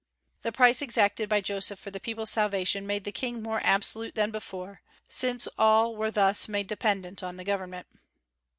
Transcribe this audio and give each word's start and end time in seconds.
The 0.41 0.51
price 0.51 0.81
exacted 0.81 1.29
by 1.29 1.41
Joseph 1.41 1.77
for 1.77 1.91
the 1.91 1.99
people's 1.99 2.31
salvation 2.31 2.87
made 2.87 3.03
the 3.03 3.11
King 3.11 3.43
more 3.43 3.61
absolute 3.63 4.15
than 4.15 4.31
before, 4.31 4.81
since 5.07 5.47
all 5.59 5.95
were 5.95 6.09
thus 6.09 6.47
made 6.47 6.65
dependent 6.65 7.21
on 7.21 7.37
the 7.37 7.43
government. 7.43 7.85